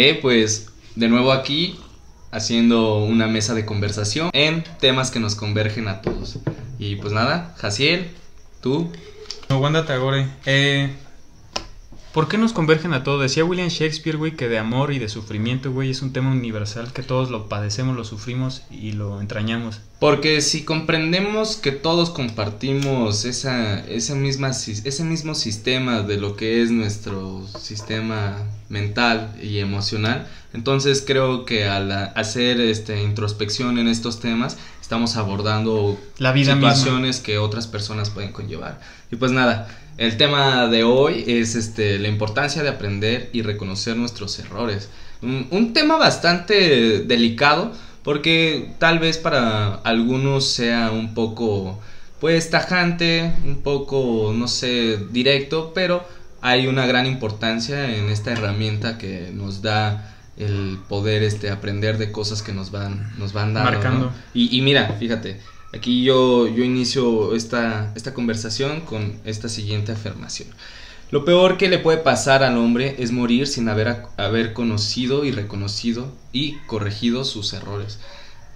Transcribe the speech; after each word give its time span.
Eh, 0.00 0.16
pues 0.22 0.68
de 0.94 1.08
nuevo 1.08 1.32
aquí 1.32 1.76
haciendo 2.30 2.98
una 2.98 3.26
mesa 3.26 3.54
de 3.54 3.66
conversación 3.66 4.30
en 4.32 4.62
temas 4.78 5.10
que 5.10 5.18
nos 5.18 5.34
convergen 5.34 5.88
a 5.88 6.02
todos. 6.02 6.38
Y 6.78 6.94
pues 6.94 7.12
nada, 7.12 7.52
Jaciel, 7.58 8.08
tú. 8.62 8.92
Wanda 9.50 9.86
Tagore. 9.86 10.28
Eh, 10.46 10.94
¿Por 12.18 12.26
qué 12.26 12.36
nos 12.36 12.52
convergen 12.52 12.94
a 12.94 13.04
todos? 13.04 13.22
Decía 13.22 13.44
William 13.44 13.68
Shakespeare, 13.68 14.16
güey, 14.16 14.32
que 14.34 14.48
de 14.48 14.58
amor 14.58 14.92
y 14.92 14.98
de 14.98 15.08
sufrimiento, 15.08 15.70
güey, 15.70 15.90
es 15.90 16.02
un 16.02 16.12
tema 16.12 16.32
universal 16.32 16.92
que 16.92 17.04
todos 17.04 17.30
lo 17.30 17.48
padecemos, 17.48 17.96
lo 17.96 18.04
sufrimos 18.04 18.62
y 18.72 18.90
lo 18.90 19.20
entrañamos. 19.20 19.80
Porque 20.00 20.40
si 20.40 20.64
comprendemos 20.64 21.54
que 21.54 21.70
todos 21.70 22.10
compartimos 22.10 23.24
esa, 23.24 23.78
esa 23.86 24.16
misma, 24.16 24.48
ese 24.48 25.04
mismo 25.04 25.36
sistema 25.36 26.02
de 26.02 26.16
lo 26.16 26.34
que 26.34 26.60
es 26.60 26.72
nuestro 26.72 27.46
sistema 27.56 28.36
mental 28.68 29.36
y 29.40 29.58
emocional, 29.58 30.26
entonces 30.52 31.04
creo 31.06 31.44
que 31.44 31.66
al 31.66 31.92
hacer 31.92 32.60
este, 32.60 33.00
introspección 33.00 33.78
en 33.78 33.86
estos 33.86 34.18
temas, 34.18 34.58
estamos 34.88 35.18
abordando 35.18 36.00
La 36.16 36.32
vida 36.32 36.54
situaciones 36.54 37.20
que 37.20 37.36
otras 37.36 37.66
personas 37.66 38.08
pueden 38.08 38.32
conllevar. 38.32 38.80
Y 39.12 39.16
pues 39.16 39.32
nada, 39.32 39.68
el 39.98 40.16
tema 40.16 40.66
de 40.68 40.82
hoy 40.82 41.24
es 41.26 41.56
este, 41.56 41.98
la 41.98 42.08
importancia 42.08 42.62
de 42.62 42.70
aprender 42.70 43.28
y 43.34 43.42
reconocer 43.42 43.98
nuestros 43.98 44.38
errores. 44.38 44.88
Un, 45.20 45.74
tema 45.74 45.98
bastante 45.98 47.00
delicado 47.00 47.70
porque 48.02 48.70
tal 48.78 48.98
vez 48.98 49.18
para 49.18 49.74
algunos 49.74 50.46
sea 50.46 50.90
un 50.90 51.12
poco 51.12 51.78
pues 52.18 52.48
tajante, 52.48 53.30
un 53.44 53.60
poco 53.60 54.32
no 54.34 54.48
sé, 54.48 54.98
directo, 55.10 55.72
pero 55.74 56.02
hay 56.40 56.66
una 56.66 56.86
gran 56.86 57.04
importancia 57.04 57.94
en 57.94 58.08
esta 58.08 58.32
herramienta 58.32 58.96
que 58.96 59.32
nos 59.34 59.60
da 59.60 60.17
el 60.38 60.78
poder 60.88 61.22
este 61.22 61.50
aprender 61.50 61.98
de 61.98 62.12
cosas 62.12 62.42
que 62.42 62.52
nos 62.52 62.70
van 62.70 63.12
nos 63.18 63.32
van 63.32 63.54
dando 63.54 63.70
Marcando. 63.70 64.12
y, 64.34 64.56
y 64.56 64.62
mira 64.62 64.96
fíjate 64.98 65.40
Aquí 65.74 66.02
yo, 66.02 66.48
yo 66.48 66.64
inicio 66.64 67.34
esta, 67.34 67.92
esta 67.94 68.14
conversación 68.14 68.80
con 68.80 69.20
esta 69.24 69.50
siguiente 69.50 69.92
afirmación. 69.92 70.48
Lo 71.10 71.24
peor 71.24 71.58
que 71.58 71.68
le 71.68 71.78
puede 71.78 71.98
pasar 71.98 72.42
al 72.42 72.56
hombre 72.56 72.96
es 72.98 73.12
morir 73.12 73.46
sin 73.46 73.68
haber, 73.68 74.02
haber 74.16 74.54
conocido 74.54 75.24
y 75.24 75.30
reconocido 75.30 76.10
y 76.32 76.56
corregido 76.66 77.24
sus 77.24 77.52
errores. 77.52 77.98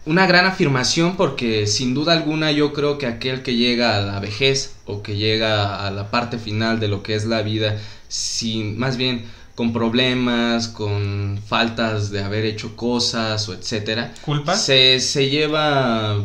Una 0.07 0.27
gran 0.27 0.47
afirmación 0.47 1.17
porque 1.17 1.67
sin 1.67 1.95
duda 1.95 2.15
alguna 2.15 2.51
yo 2.51 2.73
creo 2.73 2.97
que 2.99 3.07
aquel 3.07 3.43
que 3.43 3.57
llega 3.57 3.97
a 3.97 4.01
la 4.01 4.19
vejez 4.19 4.75
o 4.87 5.03
que 5.03 5.17
llega 5.17 5.87
a 5.87 5.91
la 5.91 6.11
parte 6.11 6.39
final 6.39 6.81
de 6.81 6.89
lo 6.89 7.03
que 7.03 7.15
es 7.15 7.27
la 7.27 7.43
vida 7.43 7.79
sin 8.09 8.79
más 8.79 8.97
bien 8.97 9.27
con 9.55 9.73
problemas, 9.73 10.69
con 10.69 11.41
faltas 11.47 12.11
de 12.11 12.23
haber 12.23 12.45
hecho 12.45 12.75
cosas 12.77 13.49
o 13.49 13.55
etcétera, 13.55 14.15
¿Culpas? 14.23 14.65
Se, 14.65 15.01
se 15.01 15.29
lleva 15.29 16.25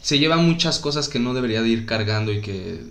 se 0.00 0.18
lleva 0.18 0.36
muchas 0.36 0.78
cosas 0.78 1.08
que 1.08 1.18
no 1.18 1.34
debería 1.34 1.62
de 1.62 1.68
ir 1.68 1.86
cargando 1.86 2.30
y 2.32 2.40
que 2.40 2.82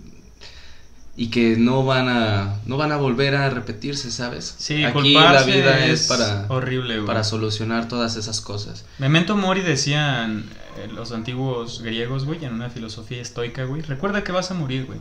y 1.16 1.28
que 1.28 1.56
no 1.56 1.84
van 1.84 2.08
a 2.08 2.56
no 2.66 2.76
van 2.76 2.90
a 2.90 2.96
volver 2.96 3.36
a 3.36 3.48
repetirse, 3.48 4.10
¿sabes? 4.10 4.56
Sí, 4.58 4.84
aquí 4.84 5.14
la 5.14 5.44
vida 5.44 5.86
es, 5.86 6.02
es, 6.02 6.06
para 6.08 6.46
horrible, 6.48 6.96
güey. 6.96 7.06
para 7.06 7.22
solucionar 7.22 7.86
todas 7.88 8.16
esas 8.16 8.40
cosas. 8.40 8.84
Memento 8.98 9.36
mori 9.36 9.60
decían 9.60 10.44
eh, 10.76 10.88
los 10.92 11.12
antiguos 11.12 11.82
griegos, 11.82 12.24
güey, 12.24 12.44
en 12.44 12.54
una 12.54 12.68
filosofía 12.68 13.22
estoica, 13.22 13.64
güey. 13.64 13.82
Recuerda 13.82 14.24
que 14.24 14.32
vas 14.32 14.50
a 14.50 14.54
morir, 14.54 14.86
güey. 14.86 14.98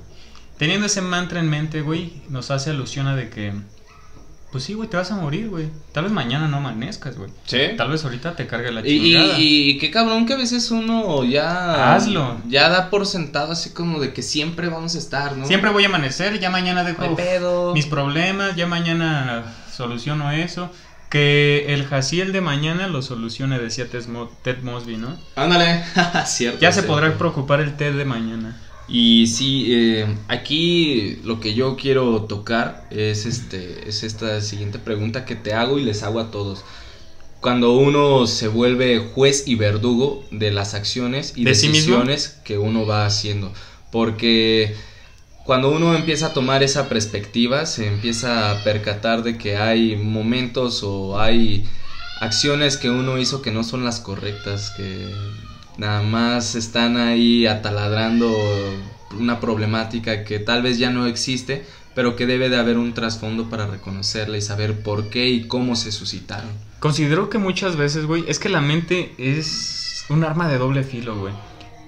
Teniendo 0.58 0.86
ese 0.86 1.02
mantra 1.02 1.40
en 1.40 1.50
mente, 1.50 1.82
güey, 1.82 2.22
nos 2.30 2.52
hace 2.52 2.70
alusión 2.70 3.08
a 3.08 3.16
de 3.16 3.32
que 3.32 3.54
pues 4.54 4.64
sí, 4.64 4.74
güey, 4.74 4.88
te 4.88 4.96
vas 4.96 5.12
a 5.12 5.16
morir, 5.18 5.50
güey. 5.50 5.68
Tal 5.92 6.06
vez 6.06 6.14
mañana 6.14 6.48
no 6.48 6.58
amanezcas, 6.58 7.18
güey. 7.18 7.30
Sí. 7.46 7.58
Tal 7.76 7.90
vez 7.90 8.06
ahorita 8.06 8.36
te 8.38 8.48
cargue 8.48 8.72
la 8.72 8.82
chingada. 8.82 9.38
y, 9.38 9.72
y 9.72 9.78
qué 9.80 9.92
cabrón 9.92 10.26
que 10.26 10.34
a 10.34 10.38
veces 10.38 10.72
uno 10.72 11.26
ya 11.26 11.94
Hazlo. 11.96 12.38
ya 12.48 12.70
da 12.70 12.90
por 12.90 13.06
sentado 13.06 13.52
así 13.52 13.72
como 13.72 14.00
de 14.00 14.14
que 14.14 14.22
siempre 14.22 14.70
vamos 14.70 14.96
a 14.96 15.00
estar, 15.00 15.36
¿no? 15.36 15.46
Siempre 15.46 15.72
voy 15.72 15.84
a 15.84 15.88
amanecer, 15.88 16.40
ya 16.40 16.50
mañana 16.50 16.86
dejo 16.86 17.16
pedo. 17.18 17.74
mis 17.74 17.86
problemas, 17.88 18.56
ya 18.56 18.66
mañana 18.68 19.44
soluciono 19.76 20.32
eso. 20.32 20.70
Que 21.10 21.74
el 21.74 21.86
Jaciel 21.86 22.32
de 22.32 22.42
mañana 22.42 22.88
lo 22.88 23.02
solucione, 23.04 23.60
decía 23.60 23.88
Ted, 23.88 24.08
Mo- 24.08 24.32
Ted 24.44 24.64
Mosby, 24.64 24.98
¿no? 24.98 25.16
Ándale, 25.36 25.84
cierto. 26.26 26.60
Ya 26.60 26.72
se 26.72 26.80
cierto. 26.82 26.92
podrá 26.92 27.14
preocupar 27.20 27.60
el 27.62 27.76
Ted 27.78 27.96
de 27.96 28.06
mañana. 28.06 28.58
Y 28.88 29.28
sí, 29.28 29.68
eh, 29.70 30.16
aquí 30.28 31.20
lo 31.24 31.40
que 31.40 31.54
yo 31.54 31.78
quiero 31.78 32.24
tocar 32.24 32.86
es 32.92 33.26
este, 33.26 33.88
es 33.88 34.04
esta 34.04 34.42
siguiente 34.42 34.78
pregunta 34.78 35.26
que 35.26 35.36
te 35.36 35.54
hago 35.54 35.80
y 35.80 35.84
les 35.84 36.04
hago 36.04 36.20
a 36.20 36.32
todos. 36.32 36.64
Cuando 37.40 37.74
uno 37.74 38.28
se 38.28 38.48
vuelve 38.48 39.00
juez 39.00 39.48
y 39.48 39.56
verdugo 39.56 40.24
de 40.32 40.52
las 40.52 40.74
acciones 40.74 41.34
y 41.36 41.44
¿De 41.44 41.56
sí 41.56 41.68
decisiones 41.68 42.40
que 42.44 42.58
uno 42.58 42.86
va 42.86 43.06
haciendo, 43.06 43.52
porque 43.92 44.76
cuando 45.46 45.70
uno 45.70 45.94
empieza 45.94 46.28
a 46.28 46.34
tomar 46.34 46.64
esa 46.64 46.88
perspectiva, 46.88 47.66
se 47.66 47.88
empieza 47.88 48.52
a 48.52 48.64
percatar 48.64 49.24
de 49.24 49.38
que 49.38 49.58
hay 49.58 49.98
momentos 49.98 50.84
o 50.84 51.20
hay 51.20 51.66
acciones 52.22 52.78
que 52.78 52.90
uno 52.90 53.18
hizo 53.18 53.42
que 53.42 53.52
no 53.52 53.64
son 53.64 53.84
las 53.84 54.00
correctas, 54.00 54.72
que 54.78 55.10
nada 55.78 56.02
más 56.02 56.56
están 56.56 56.98
ahí 56.98 57.46
ataladrando 57.46 58.34
una 59.20 59.40
problemática 59.40 60.24
que 60.24 60.40
tal 60.40 60.62
vez 60.62 60.80
ya 60.80 60.90
no 60.90 61.06
existe, 61.06 61.66
pero 61.96 62.16
que 62.16 62.26
debe 62.26 62.50
de 62.50 62.58
haber 62.58 62.78
un 62.78 62.94
trasfondo 62.94 63.50
para 63.50 63.68
reconocerla 63.68 64.38
y 64.38 64.42
saber 64.42 64.82
por 64.82 65.10
qué 65.10 65.28
y 65.30 65.48
cómo 65.48 65.76
se 65.76 65.92
suscitaron. 65.92 66.50
Considero 66.80 67.30
que 67.30 67.38
muchas 67.38 67.76
veces, 67.76 68.06
güey, 68.06 68.26
es 68.28 68.40
que 68.40 68.50
la 68.50 68.62
mente 68.62 69.14
es 69.18 70.06
un 70.10 70.24
arma 70.24 70.48
de 70.48 70.58
doble 70.58 70.84
filo, 70.84 71.18
güey. 71.18 71.34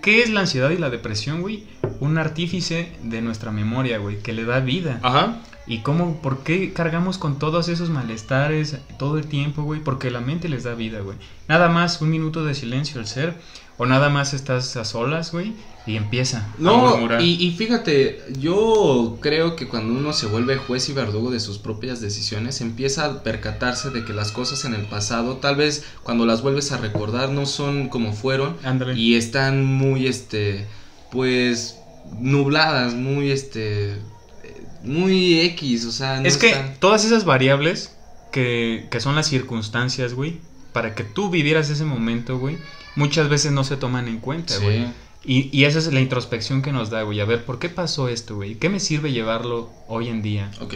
¿Qué 0.02 0.22
es 0.22 0.30
la 0.30 0.42
ansiedad 0.42 0.70
y 0.70 0.78
la 0.78 0.90
depresión, 0.90 1.42
güey? 1.42 1.64
Un 2.00 2.18
artífice 2.18 2.92
de 3.04 3.22
nuestra 3.22 3.52
memoria, 3.52 3.98
güey, 3.98 4.20
que 4.20 4.34
le 4.34 4.46
da 4.46 4.60
vida. 4.60 5.00
Ajá. 5.02 5.42
¿Y 5.68 5.80
cómo, 5.80 6.22
por 6.22 6.44
qué 6.44 6.74
cargamos 6.74 7.18
con 7.18 7.40
todos 7.40 7.70
esos 7.70 7.90
malestares 7.90 8.78
todo 9.00 9.18
el 9.18 9.26
tiempo, 9.26 9.64
güey? 9.64 9.82
Porque 9.84 10.12
la 10.12 10.22
mente 10.22 10.48
les 10.48 10.64
da 10.64 10.76
vida, 10.76 11.00
güey. 11.00 11.18
Nada 11.48 11.70
más 11.70 12.02
un 12.02 12.12
minuto 12.12 12.46
de 12.46 12.54
silencio 12.54 13.00
al 13.00 13.08
ser, 13.08 13.34
o 13.78 13.86
nada 13.88 14.10
más 14.10 14.34
estás 14.36 14.78
a 14.78 14.86
solas, 14.86 15.32
güey, 15.32 15.54
y 15.88 15.96
empieza 15.98 16.38
a 16.40 16.48
No, 16.60 16.78
murmurar. 16.92 17.20
y, 17.22 17.34
y 17.44 17.52
fíjate, 17.56 18.24
yo 18.40 19.18
creo 19.22 19.56
que 19.56 19.68
cuando 19.68 19.92
uno 19.94 20.14
se 20.14 20.28
vuelve 20.28 20.56
juez 20.58 20.88
y 20.90 20.94
verdugo 20.94 21.32
de 21.32 21.40
sus 21.40 21.58
propias 21.58 22.00
decisiones, 22.00 22.62
empieza 22.62 23.06
a 23.06 23.24
percatarse 23.24 23.90
de 23.90 24.06
que 24.06 24.14
las 24.14 24.32
cosas 24.32 24.66
en 24.66 24.76
el 24.76 24.86
pasado, 24.86 25.38
tal 25.38 25.56
vez 25.56 25.84
cuando 26.04 26.28
las 26.28 26.44
vuelves 26.44 26.72
a 26.72 26.78
recordar, 26.78 27.30
no 27.30 27.48
son 27.48 27.90
como 27.90 28.14
fueron 28.14 28.56
Ándale. 28.64 28.94
y 28.94 29.16
están 29.16 29.66
muy, 29.66 30.06
este, 30.08 30.68
pues, 31.12 31.78
nubladas, 32.20 32.94
muy, 32.94 33.32
este, 33.32 33.98
muy 34.86 35.42
X, 35.42 35.86
o 35.86 35.92
sea, 35.92 36.20
no 36.20 36.28
es 36.28 36.38
que 36.38 36.50
están- 36.50 36.76
todas 36.80 37.06
esas 37.06 37.26
variables 37.26 37.96
que, 38.32 38.88
que 38.92 39.00
son 39.00 39.16
las 39.16 39.28
circunstancias, 39.28 40.14
güey, 40.14 40.40
para 40.74 40.94
que 40.96 41.04
tú 41.04 41.30
vivieras 41.30 41.70
ese 41.70 41.86
momento, 41.86 42.38
güey, 42.38 42.58
muchas 42.96 43.30
veces 43.30 43.52
no 43.52 43.64
se 43.64 43.78
toman 43.78 44.08
en 44.08 44.20
cuenta, 44.20 44.54
Sí. 44.56 44.64
güey. 44.64 44.86
Y, 45.28 45.50
y 45.58 45.64
esa 45.66 45.80
es 45.80 45.92
la 45.92 46.02
introspección 46.02 46.62
que 46.62 46.72
nos 46.72 46.90
da, 46.92 47.02
güey. 47.02 47.20
A 47.20 47.26
ver, 47.26 47.46
¿por 47.46 47.58
qué 47.58 47.68
pasó 47.70 48.10
esto, 48.10 48.36
güey? 48.36 48.56
¿Qué 48.56 48.70
me 48.70 48.80
sirve 48.80 49.12
llevarlo 49.12 49.72
hoy 49.88 50.10
en 50.10 50.22
día? 50.22 50.52
Ok. 50.62 50.76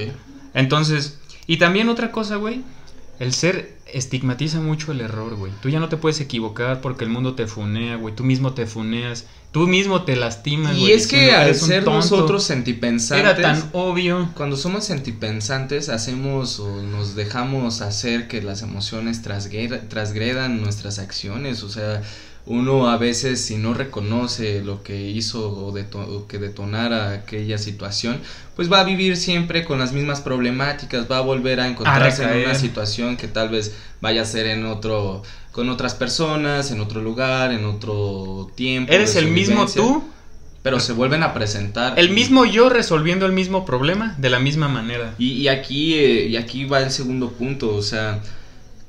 Entonces, 0.53 1.20
y 1.47 1.58
también 1.58 1.90
otra 1.90 2.12
cosa, 2.12 2.38
güey. 2.38 2.62
El 3.19 3.34
ser 3.34 3.78
estigmatiza 3.94 4.62
mucho 4.62 4.91
el 4.94 5.02
error, 5.02 5.35
güey. 5.35 5.52
Tú 5.62 5.68
ya 5.69 5.80
no 5.80 5.90
te 5.90 5.97
puedes 5.97 6.22
equivocar 6.22 6.80
porque 6.80 7.03
el 7.03 7.09
mundo 7.09 7.35
te 7.35 7.47
funea, 7.47 7.97
güey. 7.97 8.16
Tú 8.16 8.24
mismo 8.24 8.53
te 8.53 8.66
funeas. 8.66 9.25
Tú 9.52 9.68
mismo 9.68 10.03
te 10.03 10.16
lastimas, 10.16 10.78
Y 10.78 10.81
güey. 10.81 10.91
es 10.94 11.07
que 11.07 11.34
al 11.34 11.47
"Eres 11.47 11.63
un 11.63 11.68
ser 11.69 11.84
tonto". 11.84 11.97
nosotros 12.00 12.44
sentipensantes, 12.44 13.25
Era 13.25 13.35
tan 13.35 13.69
obvio. 13.74 14.29
Cuando 14.35 14.56
somos 14.56 14.85
sentipensantes, 14.85 15.90
hacemos 15.90 16.59
o 16.59 16.81
nos 16.84 17.16
dejamos 17.16 17.81
hacer 17.81 18.28
que 18.28 18.41
las 18.41 18.62
emociones 18.62 19.22
trasgredan 19.24 20.61
nuestras 20.61 20.99
acciones. 20.99 21.64
O 21.64 21.70
sea, 21.70 22.02
uno 22.49 22.90
a 22.90 22.97
veces, 22.97 23.40
si 23.46 23.57
no 23.57 23.73
reconoce 23.75 24.61
lo 24.63 24.81
que 24.81 25.09
hizo 25.09 25.49
o, 25.51 25.72
deto- 25.72 26.05
o 26.07 26.28
que 26.28 26.40
detonara 26.40 27.11
aquella 27.13 27.57
situación, 27.59 28.19
pues 28.55 28.72
va 28.72 28.79
a 28.81 28.84
vivir 28.84 29.16
siempre 29.17 29.63
con 29.63 29.78
las 29.79 29.93
mismas 29.93 30.19
problemáticas, 30.22 31.05
va 31.09 31.19
a 31.19 31.22
volver 31.22 31.59
a 31.59 31.67
encontrarse 31.67 32.23
en 32.23 32.29
una 32.46 32.55
situación 32.59 33.17
que 33.17 33.28
tal 33.28 33.49
vez 33.49 33.75
vaya 34.01 34.23
a 34.23 34.25
ser 34.25 34.47
en 34.47 34.66
otro, 34.66 35.22
con 35.51 35.69
otras 35.69 35.93
personas, 35.93 36.72
en 36.72 36.79
otro 36.81 37.01
lugar, 37.01 37.51
en 37.51 37.66
otro 37.66 38.52
tiempo. 38.55 38.91
¿Eres 38.91 39.16
el 39.16 39.25
mismo 39.35 39.66
tú? 39.81 40.03
Pero 40.63 40.79
se 40.79 40.93
vuelven 40.93 41.22
a 41.23 41.34
presentar. 41.35 41.99
El 41.99 42.09
mismo 42.09 42.45
yo 42.45 42.67
resolviendo 42.69 43.25
el 43.28 43.31
mismo 43.31 43.63
problema 43.66 44.16
de 44.17 44.29
la 44.31 44.40
misma 44.40 44.67
manera. 44.67 45.13
Y, 45.19 45.34
y 45.34 45.47
aquí, 45.49 45.93
eh, 45.93 46.25
y 46.28 46.35
aquí 46.35 46.66
va 46.66 46.81
el 46.81 46.91
segundo 46.91 47.29
punto, 47.31 47.73
o 47.75 47.81
sea, 47.84 48.22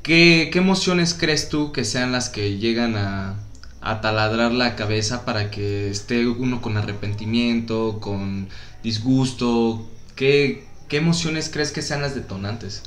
¿qué, 0.03 0.49
qué 0.53 0.59
emociones 0.59 1.15
crees 1.15 1.49
tú 1.51 1.73
que 1.73 1.85
sean 1.85 2.11
las 2.11 2.29
que 2.31 2.59
llegan 2.59 2.97
a, 2.97 3.35
a 3.81 4.01
taladrar 4.01 4.53
la 4.53 4.77
cabeza 4.77 5.25
para 5.25 5.51
que 5.51 5.91
esté 5.91 6.27
uno 6.27 6.61
con 6.61 6.77
arrepentimiento, 6.77 7.99
con 8.01 8.49
disgusto? 8.83 9.89
¿Qué, 10.17 10.67
qué 10.89 10.99
emociones 10.99 11.51
crees 11.51 11.73
que 11.73 11.83
sean 11.83 12.03
las 12.03 12.15
detonantes? 12.15 12.83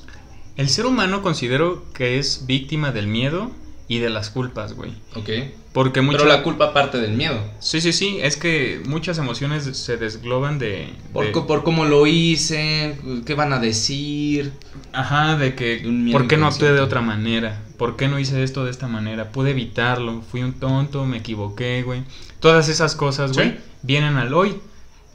El 0.55 0.69
ser 0.69 0.85
humano 0.85 1.21
considero 1.21 1.83
que 1.93 2.19
es 2.19 2.45
víctima 2.45 2.91
del 2.91 3.07
miedo 3.07 3.51
y 3.87 3.99
de 3.99 4.09
las 4.09 4.29
culpas, 4.29 4.73
güey. 4.73 4.91
Ok. 5.15 5.29
Porque 5.73 6.01
mucha... 6.01 6.19
Pero 6.19 6.29
la 6.29 6.43
culpa 6.43 6.71
parte 6.71 6.99
del 6.99 7.13
miedo. 7.13 7.39
Sí, 7.59 7.81
sí, 7.81 7.93
sí, 7.93 8.19
es 8.21 8.37
que 8.37 8.81
muchas 8.85 9.17
emociones 9.17 9.63
se 9.75 9.97
desgloban 9.97 10.59
de... 10.59 10.93
Por, 11.11 11.25
de- 11.25 11.31
por 11.41 11.63
cómo 11.63 11.85
lo 11.85 12.05
hice, 12.05 12.95
qué 13.25 13.33
van 13.33 13.53
a 13.53 13.59
decir. 13.59 14.53
Ajá, 14.91 15.35
de 15.35 15.55
que 15.55 15.79
De 15.79 16.11
¿por 16.11 16.27
qué 16.27 16.37
no 16.37 16.45
actué 16.47 16.71
de 16.73 16.79
otra 16.79 17.01
manera? 17.01 17.59
¿Por 17.77 17.95
qué 17.97 18.07
no 18.07 18.19
hice 18.19 18.43
esto 18.43 18.63
de 18.65 18.69
esta 18.71 18.87
manera? 18.87 19.31
Pude 19.31 19.49
evitarlo, 19.51 20.21
fui 20.21 20.43
un 20.43 20.53
tonto, 20.53 21.05
me 21.05 21.17
equivoqué, 21.17 21.81
güey. 21.81 22.03
Todas 22.39 22.69
esas 22.69 22.95
cosas, 22.95 23.33
güey, 23.33 23.51
Sí. 23.51 23.57
vienen 23.81 24.17
al 24.17 24.33
hoy, 24.35 24.57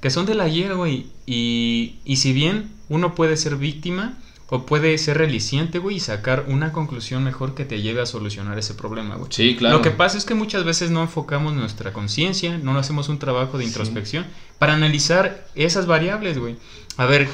que 0.01 0.11
son 0.11 0.27
del 0.27 0.41
ayer, 0.41 0.75
güey. 0.75 1.07
Y, 1.25 1.97
y 2.05 2.17
si 2.17 2.33
bien 2.33 2.71
uno 2.89 3.15
puede 3.15 3.37
ser 3.37 3.57
víctima 3.57 4.19
o 4.51 4.65
puede 4.65 4.97
ser 4.97 5.19
reliciente, 5.19 5.79
güey, 5.79 5.97
y 5.97 6.01
sacar 6.01 6.47
una 6.49 6.73
conclusión 6.73 7.23
mejor 7.23 7.55
que 7.55 7.67
te 7.67 7.83
lleve 7.83 8.01
a 8.01 8.07
solucionar 8.07 8.59
ese 8.59 8.73
problema, 8.75 9.17
güey. 9.17 9.31
Sí, 9.31 9.57
claro. 9.57 9.77
Lo 9.77 9.83
que 9.83 9.91
pasa 9.91 10.17
es 10.17 10.25
que 10.25 10.35
muchas 10.35 10.65
veces 10.65 10.91
no 10.91 11.03
enfocamos 11.03 11.53
nuestra 11.53 11.93
conciencia, 11.93 12.57
no 12.57 12.79
hacemos 12.79 13.11
un 13.11 13.19
trabajo 13.19 13.59
de 13.59 13.65
Sí. 13.65 13.69
introspección 13.69 14.27
para 14.59 14.73
analizar 14.75 15.47
esas 15.55 15.87
variables, 15.87 16.39
güey. 16.39 16.57
A 16.97 17.05
ver, 17.05 17.29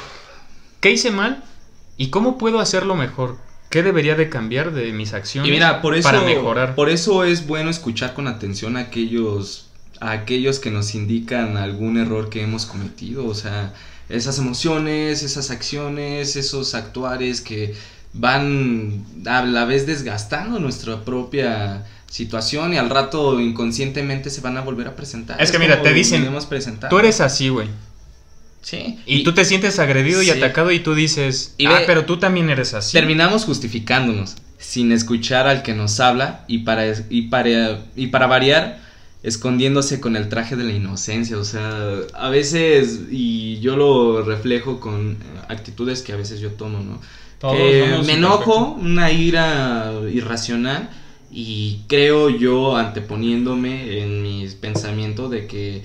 ¿qué 0.80 0.90
hice 0.90 1.12
mal? 1.12 1.44
¿Y 1.96 2.08
cómo 2.08 2.36
puedo 2.36 2.58
hacerlo 2.58 2.96
mejor? 2.96 3.36
¿Qué 3.70 3.82
debería 3.84 4.16
de 4.16 4.28
cambiar 4.28 4.72
de 4.72 4.92
mis 4.92 5.14
acciones 5.14 5.48
Y 5.48 5.52
mira, 5.52 5.82
por 5.82 5.94
eso, 5.94 6.08
para 6.08 6.20
mejorar? 6.22 6.74
por 6.74 6.88
eso 6.90 7.22
es 7.24 7.46
bueno 7.46 7.70
escuchar 7.70 8.14
con 8.14 8.26
atención 8.28 8.76
aquellos, 8.76 9.63
a 10.00 10.12
aquellos 10.12 10.58
que 10.58 10.70
nos 10.70 10.94
indican 10.94 11.56
algún 11.56 11.98
error 11.98 12.30
que 12.30 12.42
hemos 12.42 12.66
cometido. 12.66 13.26
O 13.26 13.34
sea, 13.34 13.72
esas 14.08 14.38
emociones, 14.38 15.22
esas 15.22 15.50
acciones, 15.50 16.36
esos 16.36 16.74
actuares 16.74 17.40
que 17.40 17.74
van 18.12 19.04
a 19.26 19.44
la 19.44 19.64
vez 19.64 19.86
desgastando 19.86 20.60
nuestra 20.60 21.04
propia 21.04 21.84
situación 22.14 22.72
y 22.72 22.76
al 22.76 22.90
rato 22.90 23.40
inconscientemente 23.40 24.30
se 24.30 24.40
van 24.40 24.56
a 24.56 24.60
volver 24.60 24.86
a 24.86 24.94
presentar. 24.94 25.42
Es 25.42 25.50
que 25.50 25.58
mira, 25.58 25.82
te 25.82 25.92
dicen. 25.92 26.24
Tú 26.88 26.98
eres 26.98 27.20
así, 27.20 27.48
güey. 27.48 27.68
Sí. 28.62 28.98
Y, 29.04 29.24
tú 29.24 29.34
te 29.34 29.44
sientes 29.44 29.78
agredido 29.78 30.22
y 30.22 30.30
atacado 30.30 30.70
y 30.70 30.78
tú 30.78 30.94
dices, 30.94 31.54
Y 31.58 31.66
ah, 31.66 31.82
pero 31.86 32.06
tú 32.06 32.18
también 32.18 32.48
eres 32.48 32.72
así. 32.72 32.92
Terminamos 32.92 33.44
justificándonos, 33.44 34.36
sin 34.58 34.90
escuchar 34.92 35.46
al 35.46 35.62
que 35.62 35.74
nos 35.74 36.00
habla 36.00 36.44
y 36.46 36.58
para, 36.58 36.86
y 37.10 37.22
para, 37.22 37.80
y 37.94 38.06
para 38.06 38.26
variar, 38.26 38.80
escondiéndose 39.24 40.00
con 40.00 40.16
el 40.16 40.28
traje 40.28 40.54
de 40.54 40.64
la 40.64 40.72
inocencia. 40.72 41.38
O 41.38 41.44
sea, 41.44 41.96
a 42.12 42.28
veces, 42.28 43.00
y 43.10 43.58
yo 43.58 43.74
lo 43.76 44.22
reflejo 44.22 44.78
con 44.78 45.12
eh, 45.12 45.16
actitudes 45.48 46.02
que 46.02 46.12
a 46.12 46.16
veces 46.16 46.38
yo 46.38 46.52
tomo, 46.52 46.78
¿no? 46.78 47.00
Todos 47.40 47.56
Que 47.56 48.02
me 48.06 48.12
enojo, 48.12 48.76
una 48.80 49.10
ira 49.10 49.92
irracional, 50.12 50.90
y 51.32 51.80
creo 51.88 52.28
yo, 52.30 52.76
anteponiéndome 52.76 54.02
en 54.02 54.22
mis 54.22 54.54
pensamientos 54.54 55.30
de 55.30 55.46
que 55.46 55.82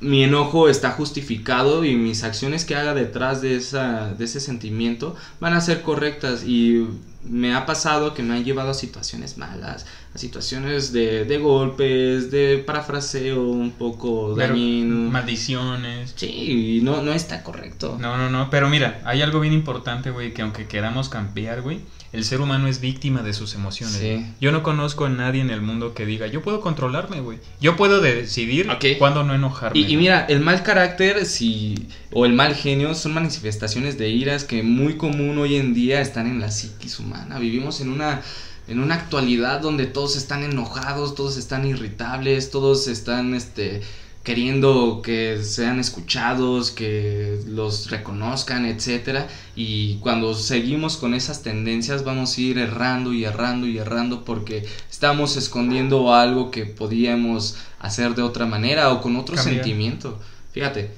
mi 0.00 0.22
enojo 0.22 0.68
está 0.68 0.90
justificado 0.90 1.84
y 1.84 1.94
mis 1.94 2.22
acciones 2.22 2.64
que 2.64 2.74
haga 2.74 2.92
detrás 2.92 3.40
de, 3.40 3.56
esa, 3.56 4.12
de 4.14 4.24
ese 4.24 4.40
sentimiento 4.40 5.16
van 5.40 5.54
a 5.54 5.60
ser 5.60 5.82
correctas 5.82 6.44
y 6.44 6.86
me 7.24 7.54
ha 7.54 7.66
pasado 7.66 8.14
que 8.14 8.22
me 8.22 8.34
han 8.34 8.44
llevado 8.44 8.70
a 8.70 8.74
situaciones 8.74 9.38
malas, 9.38 9.86
a 10.14 10.18
situaciones 10.18 10.92
de, 10.92 11.24
de 11.24 11.38
golpes, 11.38 12.30
de 12.30 12.58
parafraseo 12.66 13.42
un 13.48 13.70
poco 13.72 14.34
Pero, 14.36 14.48
dañino. 14.54 15.10
maldiciones. 15.10 16.12
Sí, 16.16 16.80
no, 16.82 17.02
no 17.02 17.12
está 17.12 17.42
correcto. 17.42 17.96
No, 18.00 18.16
no, 18.16 18.28
no, 18.30 18.50
pero 18.50 18.68
mira, 18.68 19.00
hay 19.04 19.22
algo 19.22 19.40
bien 19.40 19.54
importante, 19.54 20.10
güey, 20.10 20.34
que 20.34 20.42
aunque 20.42 20.66
queramos 20.66 21.08
cambiar, 21.08 21.62
güey, 21.62 21.80
el 22.12 22.24
ser 22.24 22.42
humano 22.42 22.68
es 22.68 22.80
víctima 22.82 23.22
de 23.22 23.32
sus 23.32 23.54
emociones. 23.54 23.96
Sí. 23.96 24.26
Yo 24.38 24.52
no 24.52 24.62
conozco 24.62 25.06
a 25.06 25.08
nadie 25.08 25.40
en 25.40 25.48
el 25.48 25.62
mundo 25.62 25.94
que 25.94 26.04
diga, 26.04 26.26
yo 26.26 26.42
puedo 26.42 26.60
controlarme, 26.60 27.20
güey. 27.20 27.38
Yo 27.58 27.76
puedo 27.76 28.02
decidir 28.02 28.68
Ok. 28.68 28.84
cuándo 28.98 29.24
no 29.24 29.34
enojarme. 29.34 29.78
Y, 29.78 29.82
y 29.82 29.84
güey". 29.86 29.96
mira, 29.96 30.26
el 30.28 30.40
mal 30.40 30.62
carácter 30.62 31.24
si, 31.24 31.88
o 32.10 32.26
el 32.26 32.34
mal 32.34 32.54
genio 32.54 32.94
son 32.94 33.14
manifestaciones 33.14 33.96
de 33.96 34.10
iras 34.10 34.44
que 34.44 34.62
muy 34.62 34.98
común 34.98 35.38
hoy 35.38 35.56
en 35.56 35.72
día 35.72 36.02
están 36.02 36.26
en 36.26 36.38
la 36.40 36.50
psiquis 36.50 36.98
humana. 36.98 37.11
Vivimos 37.38 37.80
en 37.80 37.90
una, 37.90 38.22
en 38.68 38.80
una 38.80 38.94
actualidad 38.94 39.60
donde 39.60 39.86
todos 39.86 40.16
están 40.16 40.42
enojados, 40.44 41.14
todos 41.14 41.36
están 41.36 41.66
irritables, 41.66 42.50
todos 42.50 42.88
están 42.88 43.34
este, 43.34 43.82
queriendo 44.22 45.00
que 45.02 45.42
sean 45.42 45.80
escuchados, 45.80 46.70
que 46.70 47.40
los 47.46 47.90
reconozcan, 47.90 48.66
etcétera. 48.66 49.26
Y 49.56 49.96
cuando 49.96 50.34
seguimos 50.34 50.96
con 50.96 51.14
esas 51.14 51.42
tendencias 51.42 52.04
vamos 52.04 52.36
a 52.36 52.40
ir 52.40 52.58
errando 52.58 53.12
y 53.12 53.24
errando 53.24 53.66
y 53.66 53.78
errando 53.78 54.24
porque 54.24 54.64
estamos 54.90 55.36
escondiendo 55.36 56.14
algo 56.14 56.50
que 56.50 56.66
podíamos 56.66 57.56
hacer 57.80 58.14
de 58.14 58.22
otra 58.22 58.46
manera 58.46 58.92
o 58.92 59.00
con 59.00 59.16
otro 59.16 59.34
Cambiar. 59.34 59.56
sentimiento. 59.56 60.20
Fíjate, 60.52 60.90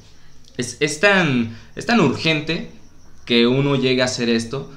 es, 0.56 0.76
es 0.81 1.00
tan, 1.00 1.56
es 1.75 1.87
tan 1.87 2.00
urgente 2.00 2.70
que 3.25 3.46
uno 3.46 3.76
llegue 3.76 4.02
a 4.02 4.05
hacer 4.05 4.28
esto, 4.28 4.70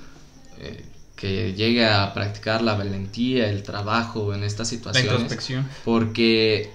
eh, 0.60 0.86
que 1.18 1.54
llegue 1.54 1.86
a 1.86 2.14
practicar 2.14 2.62
la 2.62 2.76
valentía, 2.76 3.50
el 3.50 3.64
trabajo 3.64 4.34
en 4.34 4.44
estas 4.46 4.68
La 4.72 4.78
situaciones 4.78 5.12
introspección. 5.12 5.68
porque 5.84 6.70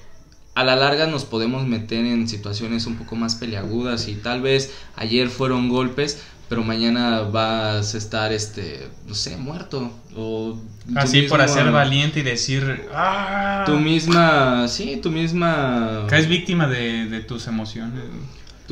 a 0.54 0.64
la 0.64 0.76
larga 0.76 1.06
nos 1.06 1.24
podemos 1.24 1.66
meter 1.66 2.04
en 2.04 2.28
situaciones 2.28 2.84
un 2.86 2.96
poco 2.96 3.16
más 3.16 3.36
peleagudas 3.36 4.08
y 4.08 4.16
tal 4.16 4.42
vez 4.42 4.74
ayer 4.96 5.28
fueron 5.30 5.70
golpes, 5.70 6.22
pero 6.50 6.62
mañana 6.62 7.20
vas 7.22 7.94
a 7.94 7.98
estar, 7.98 8.30
este, 8.32 8.86
no 9.06 9.14
sé, 9.14 9.38
muerto. 9.38 9.90
O 10.14 10.58
tú 10.86 10.98
Así 10.98 11.22
por 11.22 11.40
hacer 11.40 11.70
valiente 11.70 12.20
y 12.20 12.22
decir, 12.22 12.88
ah, 12.92 13.62
Tu 13.64 13.78
misma, 13.78 14.68
sí, 14.68 14.98
tu 15.02 15.10
misma... 15.10 16.04
caes 16.08 16.28
víctima 16.28 16.66
de, 16.66 17.06
de 17.06 17.20
tus 17.20 17.46
emociones. 17.46 18.02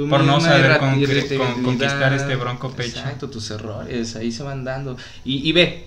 Tu 0.05 0.09
por 0.09 0.23
no 0.25 0.41
saber 0.41 0.79
con- 0.79 1.63
conquistar 1.63 2.13
este 2.13 2.37
bronco 2.37 2.71
pecho. 2.71 2.99
Exacto, 2.99 3.29
tus 3.31 3.51
errores, 3.51 4.17
ahí 4.17 4.33
se 4.33 4.43
van 4.43 4.65
dando. 4.65 4.97
Y, 5.25 5.49
y 5.49 5.53
ve, 5.53 5.85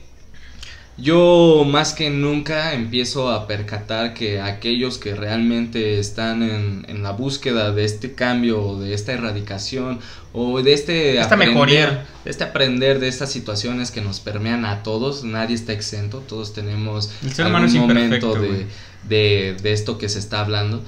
yo 0.96 1.64
más 1.68 1.94
que 1.94 2.12
nunca 2.12 2.74
empiezo 2.74 3.32
a 3.32 3.48
percatar 3.48 4.14
que 4.14 4.40
aquellos 4.42 5.00
que 5.00 5.16
realmente 5.16 5.98
están 6.00 6.44
en, 6.44 6.86
en 6.88 7.02
la 7.02 7.12
búsqueda 7.12 7.72
de 7.72 7.84
este 7.84 8.14
cambio, 8.14 8.78
de 8.78 8.94
esta 8.94 9.12
erradicación 9.14 10.00
o 10.34 10.62
de 10.62 10.74
este 10.74 11.20
Esta 11.20 11.36
mejoría. 11.36 12.06
de 12.24 12.30
este 12.30 12.44
aprender 12.44 13.00
de 13.00 13.08
estas 13.08 13.32
situaciones 13.32 13.90
que 13.90 14.02
nos 14.02 14.20
permean 14.20 14.66
a 14.66 14.84
todos, 14.84 15.24
nadie 15.24 15.56
está 15.56 15.74
exento, 15.74 16.20
todos 16.20 16.54
tenemos 16.54 17.10
algún 17.40 17.88
momento 17.88 18.36
de, 18.36 18.68
de, 19.10 19.58
de 19.64 19.74
esto 19.74 19.98
que 19.98 20.10
se 20.10 20.20
está 20.20 20.42
hablando, 20.42 20.84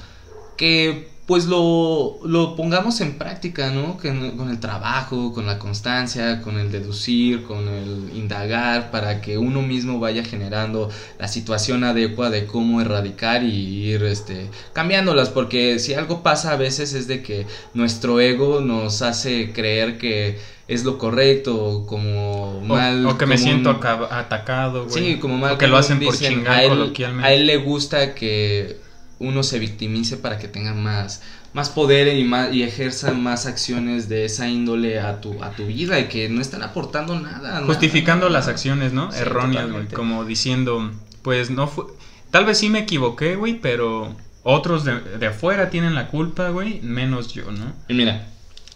que 0.56 1.15
pues 1.26 1.46
lo, 1.46 2.20
lo 2.24 2.56
pongamos 2.56 3.02
en 3.02 3.18
práctica, 3.18 3.72
¿no? 3.72 3.98
Que 3.98 4.10
con 4.38 4.50
el 4.50 4.60
trabajo, 4.60 5.34
con 5.34 5.48
la 5.48 5.58
constancia, 5.58 6.42
con 6.44 6.60
el 6.60 6.72
deducir, 6.72 7.42
con 7.44 7.68
el 7.68 8.12
indagar, 8.16 8.92
para 8.92 9.22
que 9.22 9.40
uno 9.40 9.64
mismo 9.64 10.00
vaya 10.00 10.24
generando 10.24 10.90
la 11.18 11.28
situación 11.28 11.84
adecuada 11.84 12.30
de 12.30 12.46
cómo 12.46 12.80
erradicar 12.80 13.44
y 13.44 13.50
ir 13.90 14.04
este, 14.04 14.50
cambiándolas, 14.74 15.30
porque 15.30 15.80
si 15.80 15.96
algo 15.96 16.22
pasa 16.22 16.52
a 16.52 16.58
veces 16.58 16.94
es 16.94 17.08
de 17.08 17.24
que 17.24 17.48
nuestro 17.74 18.20
ego 18.20 18.62
nos 18.62 19.02
hace 19.02 19.52
creer 19.52 19.98
que 19.98 20.38
es 20.68 20.84
lo 20.84 20.98
correcto, 21.00 21.86
como 21.88 22.62
mal... 22.62 23.04
o 23.06 23.18
que 23.18 23.26
me 23.26 23.36
un- 23.36 23.42
siento 23.42 23.80
atacado, 24.12 24.86
güey. 24.88 25.14
Sí, 25.14 25.20
como 25.20 25.38
mal 25.38 25.54
O 25.54 25.58
que 25.58 25.68
lo 25.68 25.78
hacen 25.78 26.00
por 26.00 26.14
dicen, 26.14 26.36
chingar 26.36 26.54
a 26.54 26.64
él, 26.64 26.70
coloquialmente. 26.70 27.28
A 27.28 27.34
él 27.34 27.46
le 27.48 27.58
gusta 27.58 28.14
que 28.16 28.78
uno 29.20 29.44
se 29.44 29.60
victimice 29.60 30.18
para 30.18 30.38
que 30.38 30.48
tenga 30.48 30.74
más, 30.74 31.22
más 31.54 31.70
poder 31.70 32.16
y, 32.16 32.24
más, 32.24 32.54
y 32.54 32.64
ejerza 32.64 33.14
más 33.14 33.46
acciones 33.46 34.10
de 34.10 34.26
esa 34.26 34.50
índole 34.50 35.00
a 35.00 35.22
tu, 35.22 35.44
a 35.44 35.52
tu 35.52 35.66
vida 35.68 36.00
y 36.00 36.06
que 36.06 36.30
no 36.30 36.42
están 36.42 36.64
aportando 36.64 37.20
nada. 37.20 37.64
Justificando 37.66 38.28
nada. 38.28 38.40
las 38.40 38.48
acciones, 38.48 38.94
¿no? 38.94 39.12
Sí, 39.12 39.20
Erróneas, 39.20 39.72
güey. 39.72 39.88
Como 39.88 40.26
diciendo, 40.26 40.92
pues 41.22 41.50
no 41.50 41.68
fue. 41.68 41.86
Tal 42.32 42.46
vez 42.46 42.58
sí 42.58 42.70
me 42.70 42.80
equivoqué, 42.80 43.36
güey, 43.36 43.60
pero 43.60 44.16
otros 44.44 44.84
de, 44.84 45.00
de 45.00 45.28
afuera 45.28 45.70
tienen 45.70 45.96
la 45.96 46.08
culpa, 46.08 46.50
güey, 46.50 46.82
menos 46.82 47.34
yo, 47.34 47.52
¿no? 47.52 47.74
Y 47.88 47.94
mira, 47.94 48.28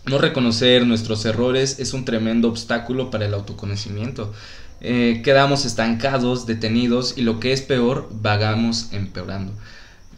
no 0.06 0.18
reconocer 0.18 0.88
nuestros 0.88 1.26
errores 1.26 1.80
es 1.80 1.94
un 1.94 2.06
tremendo 2.06 2.48
obstáculo 2.48 3.12
para 3.12 3.26
el 3.26 3.34
autoconocimiento. 3.34 4.34
Eh, 4.82 5.22
quedamos 5.24 5.66
estancados, 5.66 6.46
detenidos 6.46 7.18
y 7.18 7.22
lo 7.22 7.40
que 7.40 7.52
es 7.52 7.62
peor, 7.62 8.08
vagamos 8.12 8.94
empeorando. 8.94 9.52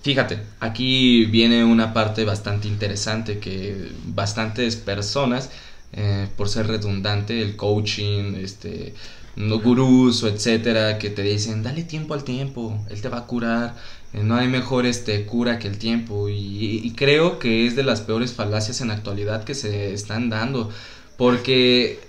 Fíjate, 0.02 0.40
aquí 0.60 1.26
viene 1.26 1.64
una 1.64 1.94
parte 1.94 2.26
bastante 2.26 2.68
interesante 2.68 3.38
que 3.40 3.92
bastantes 4.06 4.76
personas, 4.76 5.52
eh, 5.94 6.28
por 6.38 6.50
ser 6.50 6.68
redundante, 6.68 7.40
el 7.42 7.56
coaching, 7.56 8.34
este, 8.36 8.96
no 9.36 9.60
gurús 9.60 10.24
o 10.24 10.28
etcétera, 10.28 10.98
que 10.98 11.12
te 11.12 11.22
dicen, 11.22 11.62
dale 11.62 11.84
tiempo 11.84 12.16
al 12.16 12.24
tiempo, 12.24 12.80
él 12.90 13.00
te 13.02 13.10
va 13.10 13.20
a 13.20 13.28
curar, 13.28 13.76
eh, 14.14 14.24
no 14.24 14.36
hay 14.36 14.48
mejor 14.48 14.88
este, 14.88 15.26
cura 15.26 15.60
que 15.60 15.68
el 15.68 15.78
tiempo. 15.78 16.30
Y, 16.30 16.94
creo 16.98 17.38
que 17.40 17.68
es 17.68 17.76
de 17.76 17.84
las 17.84 18.02
peores 18.02 18.34
falacias 18.34 18.82
en 18.82 18.88
la 18.90 18.96
actualidad 18.96 19.44
que 19.44 19.54
se 19.56 19.94
están 19.94 20.30
dando, 20.30 20.70
porque 21.18 22.00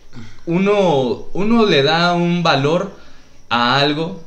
uno, 0.47 1.27
uno 1.35 1.67
le 1.67 1.83
da 1.83 2.15
un 2.15 2.43
valor 2.43 2.93
a 3.51 3.79
algo 3.81 4.23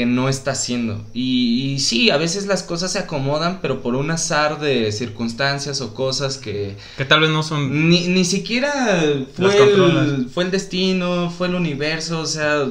que 0.00 0.06
no 0.06 0.30
está 0.30 0.52
haciendo. 0.52 1.04
Y, 1.12 1.74
y, 1.74 1.78
sí, 1.78 2.08
a 2.08 2.16
veces 2.16 2.46
las 2.46 2.62
cosas 2.62 2.92
se 2.92 3.00
acomodan, 3.00 3.58
pero 3.60 3.82
por 3.82 3.96
un 3.96 4.10
azar 4.10 4.58
de 4.58 4.90
circunstancias 4.92 5.82
o 5.82 5.92
cosas 5.92 6.38
que... 6.38 6.74
Que 6.96 7.04
tal 7.04 7.20
vez 7.20 7.28
no 7.28 7.42
son... 7.42 7.90
Ni, 7.90 8.08
ni 8.08 8.24
siquiera 8.24 8.72
fue 9.34 9.62
el, 9.62 10.30
fue 10.32 10.44
el 10.44 10.50
destino, 10.50 11.30
fue 11.30 11.48
el 11.48 11.54
universo, 11.54 12.20
o 12.20 12.24
sea, 12.24 12.66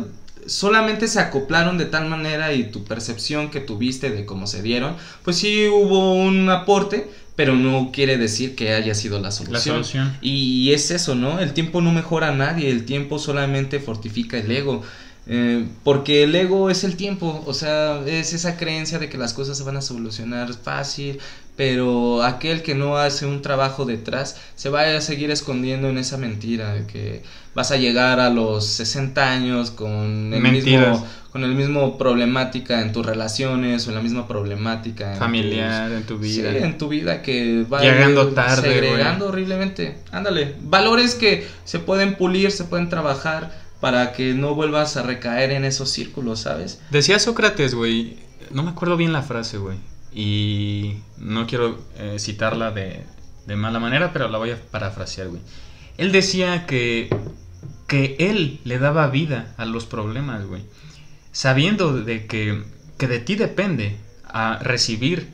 solamente 0.48 1.08
se 1.08 1.20
acoplaron 1.20 1.78
de 1.78 1.86
tal 1.86 2.10
manera 2.10 2.52
y 2.52 2.72
tu 2.72 2.84
percepción 2.84 3.52
que 3.52 3.60
tuviste 3.60 4.10
de 4.10 4.26
cómo 4.26 4.48
se 4.48 4.64
dieron, 4.64 4.96
pues 5.24 5.38
sí 5.38 5.68
hubo 5.68 6.16
un 6.16 6.50
aporte, 6.50 7.12
pero 7.36 7.56
no 7.56 7.92
quiere 7.94 8.18
decir 8.18 8.56
que 8.56 8.74
haya 8.74 8.96
sido 8.96 9.20
la 9.20 9.30
solución. 9.30 9.54
La 9.78 9.84
solución. 9.84 10.18
Y, 10.20 10.74
es 10.74 10.90
eso, 10.90 11.14
¿no? 11.14 11.40
El 11.40 11.54
tiempo 11.54 11.80
no 11.80 11.92
mejora 11.92 12.30
a 12.30 12.36
nadie, 12.36 12.72
el 12.72 12.86
tiempo 12.86 13.20
solamente 13.20 13.80
fortifica 13.80 14.40
el 14.40 14.50
ego. 14.50 14.82
Eh, 15.32 15.64
porque 15.84 16.24
el 16.24 16.34
ego 16.34 16.72
es 16.72 16.84
el 16.84 16.96
tiempo, 16.96 17.44
o 17.46 17.54
sea, 17.54 18.02
es 18.08 18.34
esa 18.34 18.58
creencia 18.58 18.98
de 18.98 19.10
que 19.10 19.18
las 19.20 19.36
cosas 19.36 19.60
se 19.60 19.64
van 19.64 19.78
a 19.78 19.82
solucionar 19.82 20.52
fácil, 20.56 21.20
pero 21.56 22.24
aquel 22.24 22.64
que 22.64 22.74
no 22.74 22.98
hace 22.98 23.28
un 23.28 23.44
trabajo 23.44 23.86
detrás 23.86 24.38
se 24.56 24.70
va 24.70 24.96
a 24.96 25.02
seguir 25.02 25.30
escondiendo 25.30 25.88
en 25.88 26.00
esa 26.00 26.18
mentira 26.18 26.74
de 26.74 26.88
que 26.88 27.22
vas 27.54 27.70
a 27.72 27.78
llegar 27.78 28.20
a 28.20 28.32
los 28.32 28.66
60 28.66 29.32
años 29.32 29.70
con 29.70 30.34
el 30.34 30.42
mismo 30.42 31.06
con 31.32 31.44
el 31.44 31.54
mismo 31.54 32.00
problemática 32.00 32.82
en 32.82 32.92
tus 32.92 33.06
relaciones 33.06 33.88
o 33.88 33.92
la 33.92 34.02
misma 34.02 34.28
problemática 34.28 35.14
familiar 35.14 35.92
en 35.92 36.04
tu 36.04 36.18
vida. 36.18 36.52
Sí, 36.54 36.58
en 36.58 36.78
tu 36.80 36.88
vida 36.88 37.22
que 37.22 37.66
va 37.72 37.82
llegando 37.82 38.30
tarde, 38.30 38.68
segregando 38.68 39.28
horriblemente. 39.28 39.98
Ándale, 40.12 40.56
valores 40.62 41.14
que 41.14 41.46
se 41.66 41.78
pueden 41.78 42.16
pulir, 42.16 42.50
se 42.50 42.64
pueden 42.64 42.90
trabajar 42.90 43.69
para 43.80 44.12
que 44.12 44.34
no 44.34 44.56
vuelvas 44.56 44.98
a 44.98 45.04
recaer 45.04 45.52
en 45.52 45.66
esos 45.66 45.90
círculos, 45.90 46.42
¿sabes? 46.42 46.82
Decía 46.90 47.20
Sócrates, 47.20 47.74
güey, 47.74 48.18
no 48.52 48.64
me 48.64 48.72
acuerdo 48.72 48.98
bien 48.98 49.14
la 49.14 49.22
frase, 49.22 49.58
güey, 49.58 49.78
y 50.14 50.98
no 51.18 51.48
quiero 51.48 51.80
eh, 51.98 52.18
citarla 52.20 52.72
de, 52.72 53.06
de 53.46 53.56
mala 53.56 53.80
manera, 53.80 54.12
pero 54.12 54.28
la 54.28 54.38
voy 54.38 54.52
a 54.52 54.62
parafrasear, 54.62 55.30
güey. 55.30 55.42
Él 55.98 56.12
decía 56.12 56.66
que, 56.66 57.10
que 57.88 58.16
él 58.20 58.60
le 58.64 58.80
daba 58.80 59.08
vida 59.08 59.54
a 59.58 59.66
los 59.66 59.86
problemas, 59.86 60.46
güey, 60.46 60.64
sabiendo 61.32 61.94
de 61.94 62.26
que, 62.26 62.64
que 62.98 63.08
de 63.08 63.20
ti 63.20 63.36
depende 63.36 63.98
a 64.26 64.60
recibir 64.60 65.30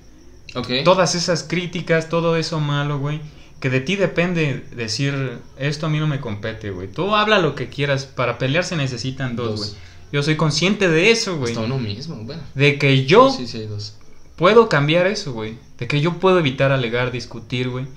todas 0.86 1.16
esas 1.16 1.44
críticas, 1.44 2.08
todo 2.08 2.38
eso 2.38 2.60
malo, 2.60 3.00
güey 3.00 3.20
que 3.66 3.72
de 3.72 3.82
ti 3.82 3.96
depende 3.96 4.64
decir, 4.76 5.40
esto 5.58 5.88
a 5.88 5.90
mí 5.90 5.98
no 5.98 6.06
me 6.06 6.20
compete, 6.20 6.70
güey. 6.70 6.88
Tú 6.88 7.16
habla 7.16 7.40
lo 7.40 7.56
que 7.56 7.68
quieras, 7.68 8.06
para 8.06 8.38
pelear 8.38 8.64
se 8.64 8.76
necesitan 8.76 9.36
dos, 9.36 9.56
güey. 9.58 9.70
Yo 10.12 10.22
soy 10.22 10.36
consciente 10.36 10.88
de 10.88 11.10
eso, 11.10 11.38
güey. 11.38 11.58
Uno 11.58 11.80
mismo, 11.80 12.16
bueno. 12.18 12.44
De 12.54 12.78
que 12.78 13.06
yo 13.08 13.32
sí, 13.32 13.48
sí 13.48 13.58
hay 13.58 13.66
dos. 13.66 13.96
puedo 14.36 14.70
cambiar 14.70 15.08
eso, 15.08 15.34
güey. 15.34 15.58
De 15.80 15.88
que 15.88 16.00
yo 16.00 16.20
puedo 16.20 16.38
evitar 16.38 16.72
alegar, 16.72 17.12
discutir, 17.12 17.70
güey. 17.70 17.88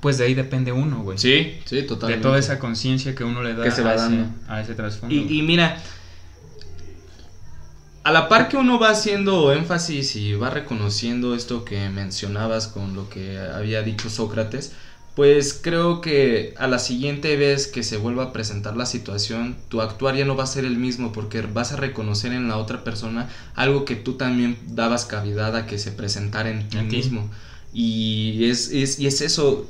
Pues 0.00 0.16
de 0.18 0.26
ahí 0.26 0.34
depende 0.34 0.70
uno, 0.70 1.02
güey. 1.02 1.18
Sí, 1.18 1.58
sí, 1.64 1.82
totalmente. 1.82 2.18
De 2.18 2.22
toda 2.22 2.38
esa 2.38 2.60
conciencia 2.60 3.16
que 3.16 3.24
uno 3.24 3.42
le 3.42 3.54
da 3.54 3.64
que 3.64 3.72
se 3.72 3.82
va 3.82 3.90
a, 3.90 3.96
dando. 3.96 4.22
Ese, 4.22 4.52
a 4.52 4.60
ese 4.60 4.74
trasfondo. 4.76 5.12
Y, 5.12 5.40
y 5.40 5.42
mira, 5.42 5.82
a 8.04 8.10
la 8.10 8.28
par 8.28 8.48
que 8.48 8.56
uno 8.56 8.78
va 8.78 8.90
haciendo 8.90 9.52
énfasis 9.52 10.16
y 10.16 10.34
va 10.34 10.50
reconociendo 10.50 11.34
esto 11.34 11.64
que 11.64 11.88
mencionabas 11.88 12.66
con 12.66 12.94
lo 12.94 13.08
que 13.08 13.38
había 13.38 13.82
dicho 13.82 14.10
Sócrates, 14.10 14.72
pues 15.14 15.52
creo 15.52 16.00
que 16.00 16.54
a 16.58 16.66
la 16.66 16.78
siguiente 16.78 17.36
vez 17.36 17.66
que 17.66 17.82
se 17.82 17.98
vuelva 17.98 18.24
a 18.24 18.32
presentar 18.32 18.76
la 18.76 18.86
situación, 18.86 19.56
tu 19.68 19.82
actuar 19.82 20.16
ya 20.16 20.24
no 20.24 20.36
va 20.36 20.44
a 20.44 20.48
ser 20.48 20.64
el 20.64 20.78
mismo 20.78 21.12
porque 21.12 21.42
vas 21.42 21.72
a 21.72 21.76
reconocer 21.76 22.32
en 22.32 22.48
la 22.48 22.56
otra 22.56 22.82
persona 22.82 23.28
algo 23.54 23.84
que 23.84 23.94
tú 23.94 24.14
también 24.14 24.58
dabas 24.68 25.04
cavidad 25.04 25.54
a 25.54 25.66
que 25.66 25.78
se 25.78 25.92
presentara 25.92 26.50
en 26.50 26.68
ti 26.68 26.78
mismo. 26.78 27.30
Y 27.74 28.48
es, 28.50 28.70
es, 28.70 28.98
y 28.98 29.06
es 29.06 29.20
eso, 29.20 29.68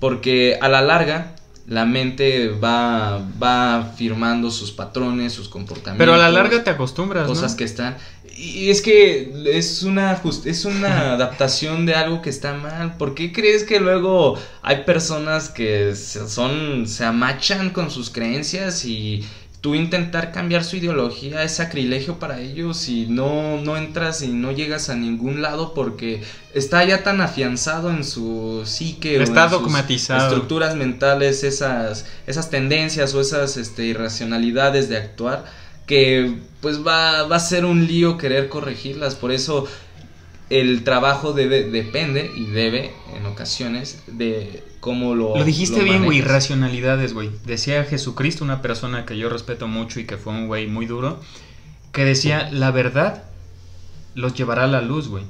porque 0.00 0.58
a 0.60 0.68
la 0.68 0.80
larga 0.80 1.34
la 1.66 1.84
mente 1.84 2.48
va, 2.48 3.24
va 3.40 3.92
firmando 3.96 4.50
sus 4.50 4.72
patrones, 4.72 5.32
sus 5.32 5.48
comportamientos. 5.48 5.98
Pero 5.98 6.14
a 6.14 6.18
la 6.18 6.30
larga 6.30 6.64
te 6.64 6.70
acostumbras, 6.70 7.26
Cosas 7.26 7.54
que 7.54 7.64
están... 7.64 7.96
Y 8.34 8.70
es 8.70 8.80
que 8.80 9.32
es 9.46 9.82
una, 9.82 10.20
es 10.44 10.64
una 10.64 11.12
adaptación 11.12 11.86
de 11.86 11.94
algo 11.94 12.22
que 12.22 12.30
está 12.30 12.54
mal. 12.54 12.96
¿Por 12.96 13.14
qué 13.14 13.30
crees 13.30 13.62
que 13.62 13.78
luego 13.78 14.38
hay 14.62 14.84
personas 14.84 15.50
que 15.50 15.94
son, 15.94 16.86
se 16.86 17.04
amachan 17.04 17.70
con 17.70 17.90
sus 17.90 18.10
creencias 18.10 18.84
y 18.84 19.24
tú 19.62 19.76
intentar 19.76 20.32
cambiar 20.32 20.64
su 20.64 20.76
ideología 20.76 21.44
es 21.44 21.52
sacrilegio 21.52 22.18
para 22.18 22.40
ellos 22.40 22.88
y 22.88 23.06
no, 23.06 23.60
no 23.60 23.76
entras 23.76 24.20
y 24.20 24.28
no 24.28 24.50
llegas 24.50 24.90
a 24.90 24.96
ningún 24.96 25.40
lado 25.40 25.72
porque 25.72 26.20
está 26.52 26.84
ya 26.84 27.04
tan 27.04 27.20
afianzado 27.20 27.90
en 27.90 28.02
su 28.02 28.62
psique 28.66 29.22
está 29.22 29.44
en 29.44 29.50
dogmatizado. 29.52 30.18
Sus 30.18 30.28
estructuras 30.28 30.74
mentales 30.74 31.44
esas, 31.44 32.06
esas 32.26 32.50
tendencias 32.50 33.14
o 33.14 33.20
esas 33.20 33.56
este, 33.56 33.84
irracionalidades 33.84 34.88
de 34.88 34.96
actuar 34.96 35.44
que 35.86 36.38
pues 36.60 36.84
va, 36.84 37.22
va 37.22 37.36
a 37.36 37.40
ser 37.40 37.64
un 37.64 37.86
lío 37.86 38.18
querer 38.18 38.48
corregirlas 38.48 39.14
por 39.14 39.30
eso 39.30 39.68
el 40.50 40.82
trabajo 40.82 41.34
debe, 41.34 41.70
depende 41.70 42.32
y 42.36 42.46
debe 42.46 42.90
ocasiones 43.32 44.02
de 44.06 44.62
cómo 44.80 45.14
lo... 45.14 45.36
Lo 45.36 45.44
dijiste 45.44 45.82
bien, 45.82 46.04
güey, 46.04 46.20
racionalidades, 46.20 47.14
güey. 47.14 47.30
Decía 47.44 47.84
Jesucristo, 47.84 48.44
una 48.44 48.62
persona 48.62 49.04
que 49.04 49.18
yo 49.18 49.28
respeto 49.28 49.66
mucho 49.68 50.00
y 50.00 50.04
que 50.04 50.16
fue 50.16 50.32
un 50.32 50.46
güey 50.46 50.66
muy 50.66 50.86
duro, 50.86 51.20
que 51.92 52.04
decía, 52.04 52.48
la 52.52 52.70
verdad 52.70 53.24
los 54.14 54.34
llevará 54.34 54.64
a 54.64 54.68
la 54.68 54.80
luz, 54.80 55.08
güey. 55.08 55.24